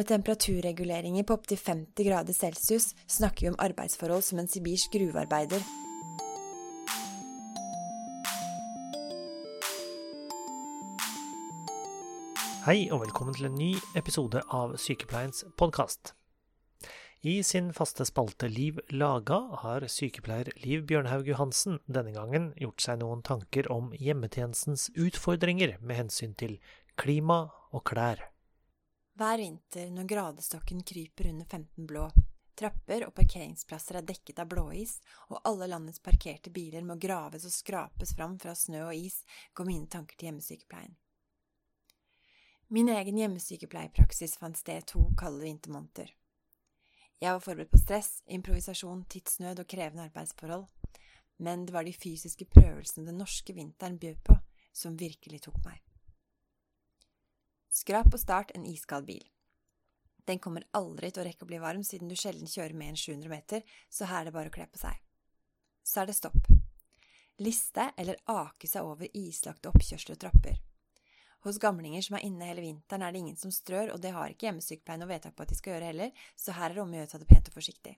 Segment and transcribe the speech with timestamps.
[0.00, 5.60] med temperaturreguleringer på opptil 50 grader celsius snakker vi om arbeidsforhold som en sibirsk gruvearbeider.
[12.64, 16.14] Hei og velkommen til en ny episode av Sykepleiens podkast.
[17.20, 23.02] I sin faste spalte Liv laga har sykepleier Liv Bjørnhaug Johansen denne gangen gjort seg
[23.04, 26.56] noen tanker om hjemmetjenestens utfordringer med hensyn til
[26.96, 28.29] klima og klær.
[29.20, 32.06] Hver vinter når gradestokken kryper under 15 blå,
[32.56, 34.94] trapper og parkeringsplasser er dekket av blåis,
[35.28, 39.18] og alle landets parkerte biler må graves og skrapes fram fra snø og is,
[39.52, 40.96] går mine tanker til hjemmesykepleien.
[42.72, 46.16] Min egen hjemmesykepleiepraksis fant sted to kalde vintermåneder.
[47.20, 50.64] Jeg var forberedt på stress, improvisasjon, tidsnød og krevende arbeidsforhold,
[51.44, 54.40] men det var de fysiske prøvelsene den norske vinteren bød på,
[54.72, 55.89] som virkelig tok meg.
[57.80, 59.22] Skrap og start en iskald bil.
[60.28, 62.98] Den kommer aldri til å rekke å bli varm siden du sjelden kjører mer enn
[63.00, 64.98] 700 meter, så her er det bare å kle på seg.
[65.86, 66.50] Så er det stopp.
[67.40, 70.60] Liste eller ake seg over islagte oppkjørsler og trapper.
[71.46, 74.28] Hos gamlinger som er inne hele vinteren, er det ingen som strør, og det har
[74.28, 76.92] ikke hjemmesykepleien noe vedtak på at de skal gjøre heller, så her er det om
[76.92, 77.96] å gjøre å ta det pent og forsiktig.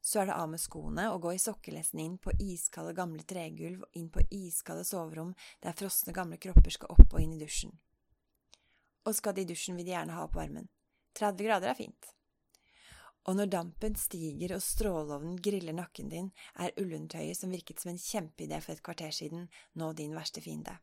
[0.00, 3.84] Så er det av med skoene og gå i sokkelesten inn på iskalde gamle tregulv,
[4.00, 7.76] inn på iskalde soverom der frosne gamle kropper skal opp og inn i dusjen.
[9.06, 10.68] Og skal i dusjen, vil de gjerne ha opp varmen.
[11.18, 12.12] 30 grader er fint.
[13.30, 18.00] Og når dampen stiger og stråleovnen griller nakken din, er ullundertøyet som virket som en
[18.02, 19.46] kjempeidé for et kvarter siden,
[19.78, 20.74] nå din verste fiende.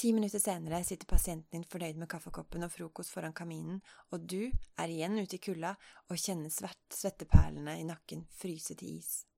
[0.00, 3.80] Ti minutter senere sitter pasienten din fornøyd med kaffekoppen og frokost foran kaminen,
[4.12, 5.74] og du er igjen ute i kulda
[6.08, 9.29] og kjenner svetteperlene i nakken fryse til is.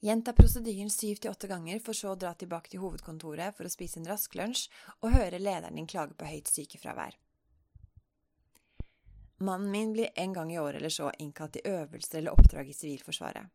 [0.00, 3.72] Gjenta prosedyren syv til åtte ganger, for så å dra tilbake til hovedkontoret for å
[3.72, 4.70] spise en rask lunsj
[5.02, 7.18] og høre lederen din klage på høyt sykefravær.
[9.44, 12.76] Mannen min blir en gang i året eller så innkalt til øvelser eller oppdrag i
[12.76, 13.52] Sivilforsvaret.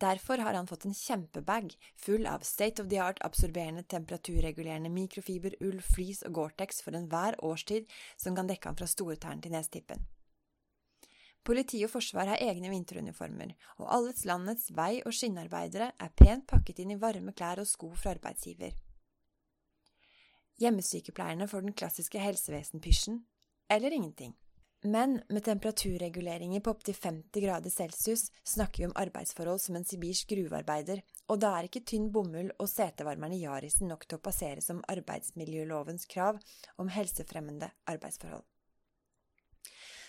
[0.00, 5.54] Derfor har han fått en kjempebag full av state of the art absorberende, temperaturregulerende mikrofiber,
[5.60, 10.02] ull, flis og Gore-Tex for enhver årstid som kan dekke han fra stortærne til nestippen.
[11.42, 16.84] Politi og forsvar har egne vinteruniformer, og alle landets vei- og skinnarbeidere er pent pakket
[16.84, 18.76] inn i varme klær og sko fra arbeidsgiver.
[20.62, 23.24] Hjemmesykepleierne får den klassiske helsevesenpysjen
[23.70, 24.36] eller ingenting.
[24.84, 30.34] Men med temperaturreguleringer på opptil 50 grader celsius snakker vi om arbeidsforhold som en sibirsk
[30.34, 34.62] gruvearbeider, og da er ikke tynn bomull og setevarmeren i Yarisen nok til å passere
[34.62, 36.38] som arbeidsmiljølovens krav
[36.82, 38.42] om helsefremmende arbeidsforhold.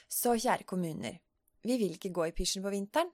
[0.10, 1.20] Så kjære kommuner,
[1.64, 3.12] vi vil ikke gå i pysjen på vinteren.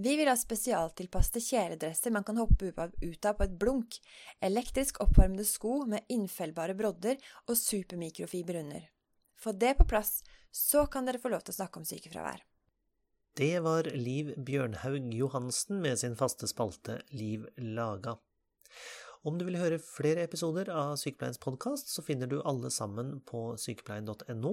[0.00, 3.98] Vi vil ha spesialtilpassede kjeledresser man kan hoppe ut av på et blunk,
[4.40, 8.86] elektrisk oppvarmede sko med innfellbare brodder og supermikrofiber under.
[9.40, 12.40] Få det på plass, så kan dere få lov til å snakke om sykefravær.
[13.36, 18.16] Det var Liv Bjørnhaug Johansen med sin faste spalte Liv laga.
[19.22, 23.50] Om du vil høre flere episoder av Sykepleiens podkast, så finner du alle sammen på
[23.60, 24.52] sykepleien.no,